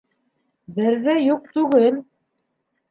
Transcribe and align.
Бер 0.79 0.97
ҙә 1.05 1.15
юҡ 1.27 1.47
түгел. 1.59 2.05